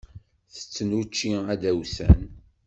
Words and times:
Ttetten 0.53 0.89
učči 0.99 1.31
adawsan. 1.51 2.19